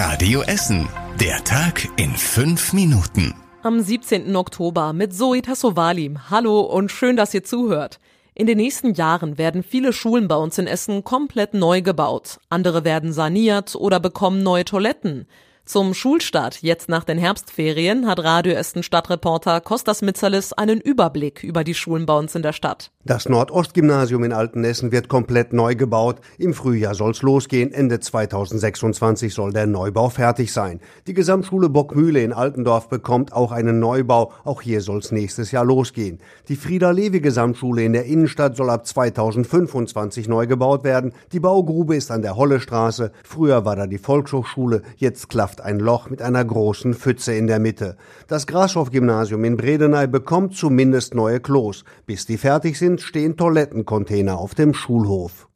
[0.00, 0.88] Radio Essen.
[1.18, 3.34] Der Tag in fünf Minuten.
[3.64, 4.36] Am 17.
[4.36, 6.30] Oktober mit Zoe Tassovalim.
[6.30, 7.98] Hallo und schön, dass ihr zuhört.
[8.32, 12.38] In den nächsten Jahren werden viele Schulen bei uns in Essen komplett neu gebaut.
[12.48, 15.26] Andere werden saniert oder bekommen neue Toiletten.
[15.68, 21.62] Zum Schulstart jetzt nach den Herbstferien hat Radio Essen Stadtreporter Kostas Mitzalis einen Überblick über
[21.62, 22.90] die Schulen bei uns in der Stadt.
[23.04, 26.20] Das Nordostgymnasium in Altenessen wird komplett neu gebaut.
[26.38, 27.72] Im Frühjahr soll's losgehen.
[27.72, 30.80] Ende 2026 soll der Neubau fertig sein.
[31.06, 34.32] Die Gesamtschule Bockmühle in Altendorf bekommt auch einen Neubau.
[34.44, 36.18] Auch hier soll's nächstes Jahr losgehen.
[36.48, 41.12] Die Frieda-Levi-Gesamtschule in der Innenstadt soll ab 2025 neu gebaut werden.
[41.32, 43.12] Die Baugrube ist an der Hollestraße.
[43.22, 44.82] Früher war da die Volkshochschule.
[44.96, 47.96] Jetzt klafft Landschaft ein Loch mit einer großen Pfütze in der Mitte.
[48.28, 51.84] Das Grashoff-Gymnasium in Bredeney bekommt zumindest neue Klos.
[52.06, 55.48] Bis die fertig sind, stehen Toilettencontainer auf dem Schulhof.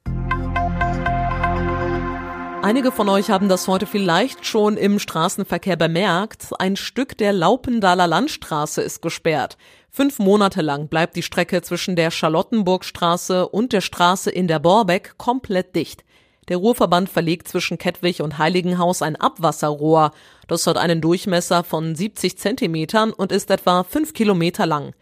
[2.64, 6.50] Einige von euch haben das heute vielleicht schon im Straßenverkehr bemerkt.
[6.60, 9.56] Ein Stück der Laupendaler Landstraße ist gesperrt.
[9.90, 15.18] Fünf Monate lang bleibt die Strecke zwischen der Charlottenburgstraße und der Straße in der Borbeck
[15.18, 16.04] komplett dicht.
[16.48, 20.12] Der Ruhrverband verlegt zwischen Kettwig und Heiligenhaus ein Abwasserrohr.
[20.48, 24.92] Das hat einen Durchmesser von 70 Zentimetern und ist etwa fünf Kilometer lang.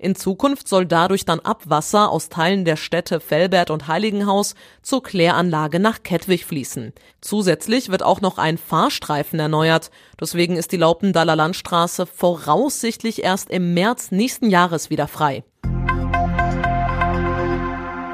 [0.00, 5.80] In Zukunft soll dadurch dann Abwasser aus Teilen der Städte Velbert und Heiligenhaus zur Kläranlage
[5.80, 6.92] nach Kettwig fließen.
[7.20, 9.90] Zusätzlich wird auch noch ein Fahrstreifen erneuert.
[10.20, 15.42] Deswegen ist die Laupendaler Landstraße voraussichtlich erst im März nächsten Jahres wieder frei.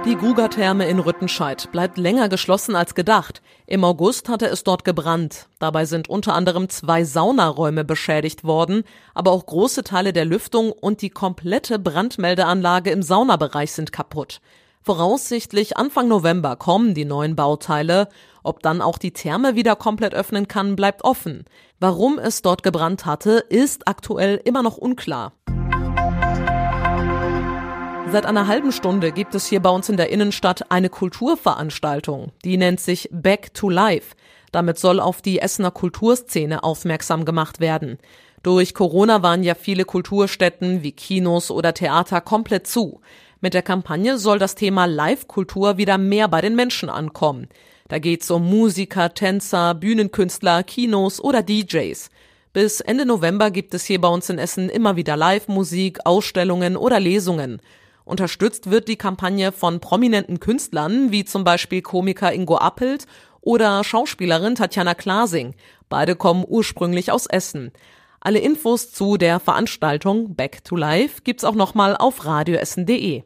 [0.07, 3.41] Die Gruger-Therme in Rüttenscheid bleibt länger geschlossen als gedacht.
[3.67, 5.49] Im August hatte es dort gebrannt.
[5.59, 11.01] Dabei sind unter anderem zwei Saunaräume beschädigt worden, aber auch große Teile der Lüftung und
[11.01, 14.43] die komplette Brandmeldeanlage im Saunabereich sind kaputt.
[14.83, 18.09] Voraussichtlich Anfang November kommen die neuen Bauteile.
[18.43, 21.47] Ob dann auch die Therme wieder komplett öffnen kann, bleibt offen.
[21.81, 25.33] Warum es dort gebrannt hatte, ist aktuell immer noch unklar.
[28.15, 32.31] Seit einer halben Stunde gibt es hier bei uns in der Innenstadt eine Kulturveranstaltung.
[32.45, 34.15] Die nennt sich Back to Life.
[34.53, 37.99] Damit soll auf die Essener Kulturszene aufmerksam gemacht werden.
[38.45, 43.01] Durch Corona waren ja viele Kulturstätten wie Kinos oder Theater komplett zu.
[43.41, 47.49] Mit der Kampagne soll das Thema Live-Kultur wieder mehr bei den Menschen ankommen.
[47.89, 52.11] Da geht's um Musiker, Tänzer, Bühnenkünstler, Kinos oder DJs.
[52.53, 57.01] Bis Ende November gibt es hier bei uns in Essen immer wieder Live-Musik, Ausstellungen oder
[57.01, 57.61] Lesungen.
[58.05, 63.07] Unterstützt wird die Kampagne von prominenten Künstlern, wie zum Beispiel Komiker Ingo Appelt
[63.41, 65.55] oder Schauspielerin Tatjana Klasing.
[65.89, 67.73] Beide kommen ursprünglich aus Essen.
[68.21, 73.23] Alle Infos zu der Veranstaltung Back to Life gibt's auch nochmal auf radioessen.de.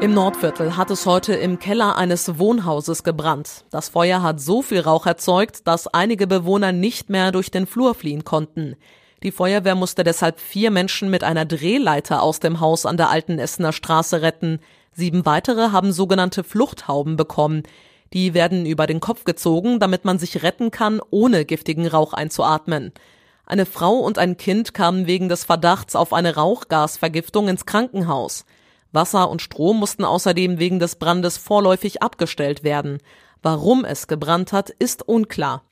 [0.00, 3.64] Im Nordviertel hat es heute im Keller eines Wohnhauses gebrannt.
[3.70, 7.94] Das Feuer hat so viel Rauch erzeugt, dass einige Bewohner nicht mehr durch den Flur
[7.94, 8.76] fliehen konnten.
[9.22, 13.38] Die Feuerwehr musste deshalb vier Menschen mit einer Drehleiter aus dem Haus an der Alten
[13.38, 14.60] Essener Straße retten.
[14.92, 17.62] Sieben weitere haben sogenannte Fluchthauben bekommen.
[18.12, 22.92] Die werden über den Kopf gezogen, damit man sich retten kann, ohne giftigen Rauch einzuatmen.
[23.46, 28.44] Eine Frau und ein Kind kamen wegen des Verdachts auf eine Rauchgasvergiftung ins Krankenhaus.
[28.92, 32.98] Wasser und Strom mussten außerdem wegen des Brandes vorläufig abgestellt werden.
[33.42, 35.62] Warum es gebrannt hat, ist unklar.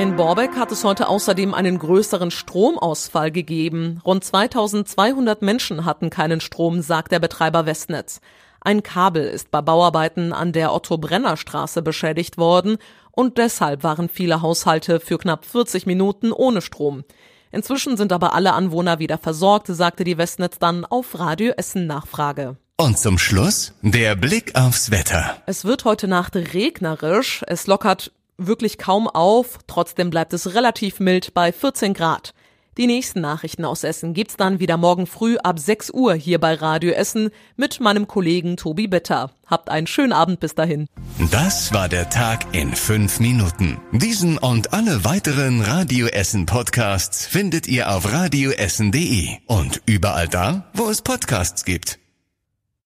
[0.00, 4.00] In Borbeck hat es heute außerdem einen größeren Stromausfall gegeben.
[4.02, 8.22] Rund 2200 Menschen hatten keinen Strom, sagt der Betreiber Westnetz.
[8.62, 12.78] Ein Kabel ist bei Bauarbeiten an der Otto-Brenner-Straße beschädigt worden
[13.12, 17.04] und deshalb waren viele Haushalte für knapp 40 Minuten ohne Strom.
[17.52, 22.56] Inzwischen sind aber alle Anwohner wieder versorgt, sagte die Westnetz dann auf Radio Essen Nachfrage.
[22.78, 25.36] Und zum Schluss der Blick aufs Wetter.
[25.44, 27.44] Es wird heute Nacht regnerisch.
[27.46, 28.12] Es lockert
[28.46, 32.32] wirklich kaum auf, trotzdem bleibt es relativ mild bei 14 Grad.
[32.80, 36.54] Die nächsten Nachrichten aus Essen gibt's dann wieder morgen früh ab 6 Uhr hier bei
[36.54, 39.32] Radio Essen mit meinem Kollegen Tobi Better.
[39.46, 40.86] Habt einen schönen Abend bis dahin.
[41.30, 43.78] Das war der Tag in fünf Minuten.
[43.92, 50.88] Diesen und alle weiteren Radio Essen Podcasts findet ihr auf radioessen.de und überall da, wo
[50.88, 51.99] es Podcasts gibt.